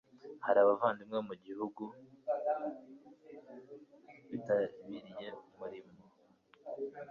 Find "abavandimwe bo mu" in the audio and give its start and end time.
0.61-1.35